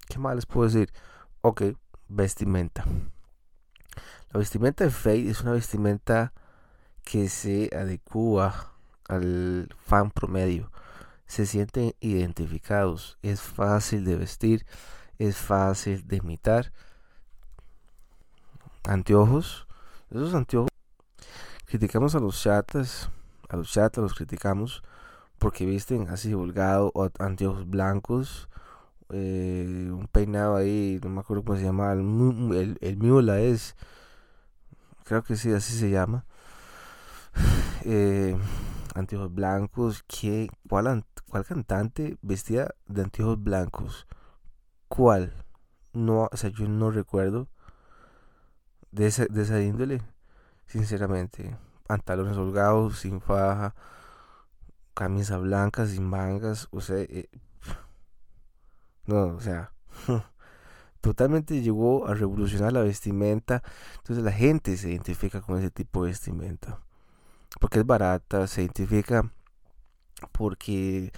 ¿Qué 0.09 0.19
más 0.19 0.37
les 0.37 0.47
puedo 0.47 0.69
decir? 0.69 0.93
Ok, 1.43 1.63
vestimenta. 2.09 2.85
La 4.33 4.39
vestimenta 4.39 4.85
de 4.85 4.91
Fade 4.91 5.31
es 5.31 5.41
una 5.43 5.53
vestimenta 5.53 6.33
que 7.03 7.29
se 7.29 7.71
adecua 7.75 8.73
al 9.09 9.69
fan 9.85 10.13
promedio 10.13 10.71
se 11.31 11.47
sienten 11.47 11.95
identificados. 12.01 13.17
Es 13.23 13.41
fácil 13.41 14.05
de 14.05 14.17
vestir, 14.17 14.67
es 15.17 15.37
fácil 15.37 16.05
de 16.09 16.17
imitar. 16.17 16.73
Anteojos, 18.83 19.69
esos 20.11 20.35
anteojos. 20.35 20.71
Criticamos 21.67 22.17
a 22.17 22.19
los 22.19 22.43
chatas, 22.43 23.11
a 23.49 23.57
los 23.57 23.71
chatas 23.71 24.03
los 24.03 24.15
criticamos 24.15 24.83
porque 25.39 25.65
visten 25.65 26.09
así 26.09 26.29
divulgado 26.31 26.91
o 26.95 27.09
anteojos 27.21 27.71
blancos. 27.71 28.49
Eh, 29.11 29.89
un 29.93 30.09
peinado 30.09 30.57
ahí, 30.57 30.99
no 31.01 31.11
me 31.11 31.21
acuerdo 31.21 31.45
cómo 31.45 31.59
se 31.59 31.65
llama, 31.65 31.93
el, 31.93 32.77
el, 32.81 32.97
mío 32.97 33.23
la 33.23 33.39
es, 33.41 33.77
creo 35.05 35.23
que 35.23 35.37
sí, 35.37 35.53
así 35.53 35.75
se 35.79 35.91
llama. 35.91 36.25
Eh, 37.83 38.37
anteojos 38.95 39.33
blancos, 39.35 40.05
¿qué, 40.07 40.51
cuál, 40.69 40.87
¿Cuál 41.31 41.45
cantante 41.45 42.19
vestía 42.23 42.75
de 42.89 43.03
anteojos 43.03 43.41
blancos? 43.41 44.09
¿Cuál? 44.89 45.33
No, 45.93 46.29
o 46.33 46.37
sea, 46.37 46.51
yo 46.51 46.67
no 46.67 46.91
recuerdo 46.91 47.47
de 48.91 49.07
esa, 49.07 49.27
de 49.27 49.43
esa 49.43 49.63
índole, 49.63 50.03
sinceramente. 50.67 51.57
Pantalones 51.87 52.37
holgados, 52.37 52.99
sin 52.99 53.21
faja, 53.21 53.77
camisa 54.93 55.39
blanca, 55.39 55.87
sin 55.87 56.05
mangas, 56.05 56.67
o 56.73 56.81
sea, 56.81 56.99
eh, 56.99 57.31
no, 59.07 59.27
o 59.37 59.41
sea, 59.41 59.73
totalmente 61.01 61.63
llegó 61.63 62.09
a 62.09 62.15
revolucionar 62.15 62.73
la 62.73 62.83
vestimenta. 62.83 63.63
Entonces 63.99 64.25
la 64.25 64.33
gente 64.33 64.77
se 64.77 64.91
identifica 64.91 65.41
con 65.43 65.61
ese 65.61 65.71
tipo 65.71 66.03
de 66.03 66.11
vestimenta. 66.11 66.81
Porque 67.61 67.79
es 67.79 67.87
barata, 67.87 68.49
se 68.49 68.63
identifica 68.63 69.31
porque 70.33 71.13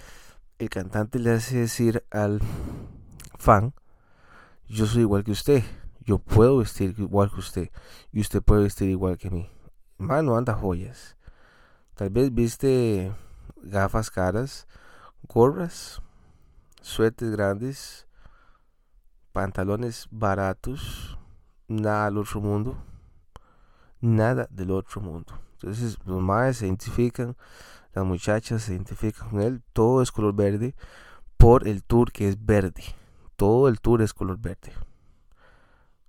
el 0.59 0.69
cantante 0.69 1.19
le 1.19 1.31
hace 1.31 1.57
decir 1.57 2.03
al 2.11 2.41
fan, 3.37 3.73
yo 4.67 4.85
soy 4.85 5.01
igual 5.01 5.23
que 5.23 5.31
usted, 5.31 5.63
yo 6.05 6.19
puedo 6.19 6.57
vestir 6.57 6.95
igual 6.97 7.31
que 7.31 7.39
usted 7.39 7.71
y 8.11 8.21
usted 8.21 8.41
puede 8.41 8.63
vestir 8.63 8.89
igual 8.89 9.17
que 9.17 9.29
mí. 9.29 9.49
Mano, 9.97 10.35
anda 10.35 10.53
joyas. 10.53 11.17
Tal 11.95 12.09
vez 12.09 12.33
viste 12.33 13.13
gafas 13.61 14.09
caras, 14.09 14.67
gorras, 15.27 16.01
suetes 16.81 17.31
grandes, 17.31 18.07
pantalones 19.31 20.07
baratos, 20.11 21.17
nada 21.67 22.05
del 22.05 22.17
otro 22.17 22.41
mundo, 22.41 22.77
nada 24.03 24.47
del 24.51 24.71
otro 24.71 25.01
mundo. 25.01 25.33
Entonces 25.53 25.97
los 26.05 26.21
más 26.21 26.57
se 26.57 26.65
identifican 26.67 27.35
las 27.93 28.05
muchachas 28.05 28.63
se 28.63 28.73
identifican 28.73 29.29
con 29.29 29.41
él, 29.41 29.61
todo 29.71 30.01
es 30.01 30.11
color 30.11 30.33
verde 30.33 30.73
por 31.37 31.67
el 31.67 31.83
tour 31.83 32.11
que 32.11 32.27
es 32.27 32.43
verde. 32.43 32.83
Todo 33.35 33.67
el 33.67 33.79
tour 33.79 34.01
es 34.01 34.13
color 34.13 34.39
verde. 34.39 34.73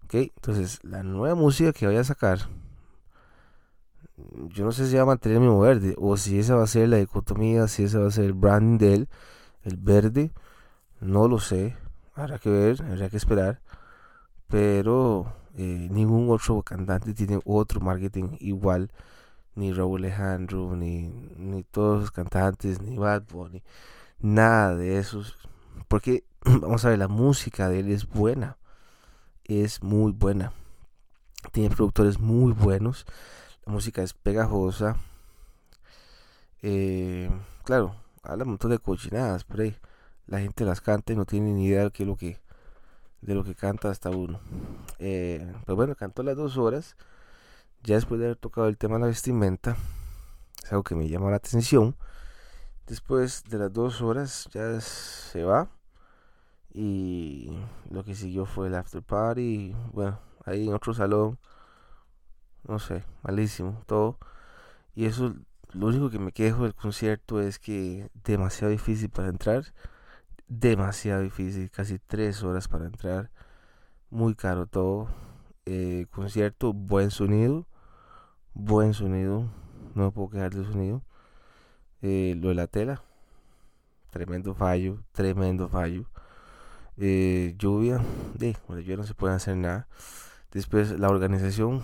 Ok, 0.04 0.14
entonces 0.14 0.80
la 0.83 1.02
nueva 1.02 1.35
música 1.35 1.72
que 1.72 1.87
vaya 1.87 2.00
a 2.00 2.04
sacar, 2.04 2.38
yo 4.48 4.64
no 4.64 4.72
sé 4.72 4.87
si 4.87 4.96
va 4.96 5.02
a 5.02 5.07
mantener 5.07 5.37
el 5.37 5.42
mismo 5.42 5.61
verde 5.61 5.94
o 5.98 6.16
si 6.16 6.38
esa 6.38 6.54
va 6.57 6.64
a 6.64 6.68
ser 6.68 6.88
la 6.88 6.96
dicotomía, 6.96 7.68
si 7.68 7.85
esa 7.85 7.98
va 7.98 8.09
a 8.09 8.12
ser 8.12 8.24
el 8.24 8.33
branding 8.33 8.78
de 8.78 8.94
él, 8.94 9.09
el 9.62 9.76
verde, 9.76 10.33
no 11.00 11.28
lo 11.28 11.38
sé. 11.38 11.76
Habrá 12.14 12.38
que 12.38 12.48
ver, 12.48 12.83
habrá 12.83 13.11
que 13.11 13.16
esperar. 13.16 13.61
Pero 14.48 15.26
eh, 15.57 15.88
ningún 15.90 16.31
otro 16.31 16.62
cantante 16.62 17.14
tiene 17.14 17.40
otro 17.45 17.81
marketing 17.81 18.37
igual 18.40 18.90
ni 19.55 19.73
Raúl 19.73 20.01
Alejandro, 20.01 20.75
ni, 20.77 21.09
ni 21.37 21.62
todos 21.64 22.01
los 22.01 22.11
cantantes, 22.11 22.81
ni 22.81 22.97
Bad 22.97 23.25
Bunny, 23.31 23.62
nada 24.21 24.75
de 24.75 24.99
esos. 24.99 25.37
Porque, 25.88 26.25
vamos 26.45 26.85
a 26.85 26.90
ver, 26.90 26.99
la 26.99 27.09
música 27.09 27.69
de 27.69 27.81
él 27.81 27.90
es 27.90 28.09
buena, 28.09 28.59
es 29.45 29.83
muy 29.83 30.12
buena. 30.12 30.53
Tiene 31.53 31.75
productores 31.75 32.19
muy 32.19 32.53
buenos, 32.53 33.07
la 33.67 33.73
música 33.73 34.03
es 34.03 34.14
pegajosa. 34.14 34.97
Eh, 36.62 37.31
claro, 37.64 37.95
habla 38.23 38.45
un 38.45 38.51
montón 38.51 38.71
de 38.71 38.79
cochinadas 38.79 39.45
por 39.45 39.61
ahí. 39.61 39.77
La 40.27 40.40
gente 40.40 40.64
las 40.64 40.81
canta 40.81 41.12
y 41.12 41.17
no 41.17 41.27
tiene 41.27 41.53
ni 41.53 41.67
idea 41.67 41.85
de 41.85 41.90
qué 41.90 42.03
es 42.05 42.07
lo 42.09 42.17
que, 42.17 42.40
de 43.25 43.35
lo 43.35 43.45
que 43.45 43.55
canta 43.55 43.91
hasta 43.91 44.11
uno. 44.11 44.41
Eh, 44.99 45.53
pero 45.65 45.77
bueno, 45.77 45.95
cantó 45.97 46.23
las 46.23 46.37
dos 46.37 46.57
horas 46.57 46.97
ya 47.85 47.97
después 47.97 48.19
de 48.19 48.27
haber 48.27 48.39
tocado 48.39 48.67
el 48.69 48.79
tema 48.79 48.95
de 48.95 49.03
la 49.03 49.07
vestimenta, 49.09 49.77
es 50.63 50.73
algo 50.73 50.83
que 50.83 50.95
me 50.95 51.07
llama 51.07 51.31
la 51.31 51.37
atención. 51.37 51.95
Después 52.87 53.45
de 53.45 53.59
las 53.59 53.73
dos 53.73 54.01
horas 54.01 54.49
ya 54.53 54.81
se 54.81 55.45
va. 55.45 55.69
Y 56.73 57.53
lo 57.91 58.03
que 58.03 58.15
siguió 58.15 58.47
fue 58.47 58.69
el 58.69 58.75
after 58.75 59.03
party. 59.03 59.75
Bueno, 59.93 60.19
ahí 60.47 60.67
en 60.67 60.75
otro 60.75 60.95
salón. 60.95 61.39
No 62.67 62.79
sé, 62.79 63.05
malísimo 63.23 63.83
todo. 63.87 64.19
Y 64.95 65.05
eso, 65.05 65.35
lo 65.73 65.87
único 65.89 66.09
que 66.09 66.19
me 66.19 66.33
quejo 66.33 66.63
del 66.63 66.75
concierto 66.75 67.41
es 67.43 67.59
que 67.59 68.11
demasiado 68.25 68.71
difícil 68.71 69.11
para 69.11 69.29
entrar. 69.29 69.65
Demasiado 70.48 71.22
difícil, 71.22 71.70
casi 71.70 71.98
tres 71.98 72.42
horas 72.42 72.68
para 72.68 72.87
entrar. 72.87 73.30
Muy 74.11 74.35
caro 74.35 74.66
todo. 74.66 75.09
Eh, 75.66 76.07
concierto, 76.11 76.72
buen 76.72 77.11
sonido 77.11 77.66
buen 78.54 78.94
sonido, 78.94 79.48
no 79.94 80.12
puedo 80.12 80.30
quejar 80.30 80.54
del 80.54 80.64
sonido. 80.64 81.02
Eh, 82.02 82.37
lo 82.40 82.48
de 82.48 82.54
la 82.54 82.66
tela, 82.66 83.02
tremendo 84.11 84.54
fallo, 84.54 85.02
tremendo 85.12 85.68
fallo. 85.68 86.07
eh, 86.96 87.54
lluvia, 87.59 88.00
de, 88.35 88.57
lluvia 88.68 88.96
no 88.96 89.04
se 89.04 89.14
puede 89.14 89.35
hacer 89.35 89.57
nada. 89.57 89.88
Después 90.52 90.98
la 90.98 91.09
organización 91.09 91.83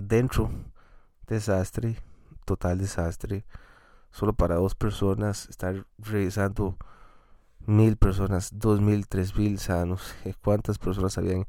dentro, 0.00 0.50
desastre, 1.26 1.96
total 2.44 2.78
desastre. 2.78 3.44
Solo 4.12 4.32
para 4.34 4.56
dos 4.56 4.74
personas, 4.74 5.48
estar 5.48 5.86
revisando 5.98 6.76
mil 7.66 7.96
personas, 7.96 8.50
dos 8.52 8.80
mil, 8.80 9.06
tres 9.08 9.36
mil, 9.36 9.58
sanos 9.58 10.14
cuántas 10.42 10.78
personas 10.78 11.18
habían 11.18 11.46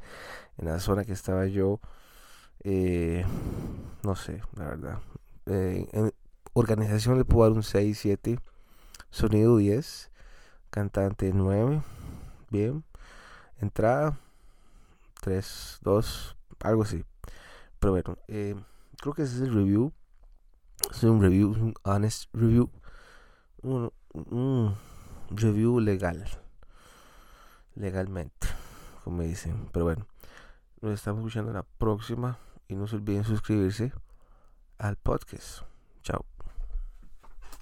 en 0.57 0.65
la 0.65 0.79
zona 0.79 1.05
que 1.05 1.13
estaba 1.13 1.45
yo. 1.45 1.79
Eh, 2.63 3.25
no 4.03 4.15
sé, 4.15 4.41
la 4.55 4.65
verdad. 4.65 4.99
Eh, 5.45 6.11
organización 6.53 7.17
le 7.17 7.25
puedo 7.25 7.47
dar 7.47 7.55
un 7.55 7.63
6, 7.63 7.97
7. 7.97 8.39
Sonido 9.09 9.57
10. 9.57 10.11
Cantante 10.69 11.31
9. 11.33 11.81
Bien. 12.49 12.83
Entrada 13.59 14.19
3, 15.21 15.79
2, 15.81 16.37
algo 16.61 16.83
así. 16.83 17.03
Pero 17.79 17.93
bueno, 17.93 18.17
eh, 18.27 18.55
creo 19.01 19.13
que 19.13 19.23
ese 19.23 19.35
es 19.35 19.41
el 19.41 19.53
review. 19.53 19.93
Es 20.91 21.03
un 21.03 21.21
review, 21.21 21.51
un 21.51 21.73
honest 21.83 22.29
review. 22.33 22.69
Un, 23.61 23.91
un 24.13 24.75
review 25.29 25.79
legal. 25.79 26.25
Legalmente, 27.75 28.47
como 29.03 29.21
dicen. 29.23 29.69
Pero 29.71 29.85
bueno, 29.85 30.07
nos 30.81 30.93
estamos 30.93 31.19
escuchando 31.19 31.53
la 31.53 31.63
próxima. 31.63 32.39
Y 32.67 32.75
no 32.75 32.87
se 32.87 32.97
olviden 32.97 33.23
suscribirse 33.23 33.93
al 34.77 34.97
podcast. 34.97 35.61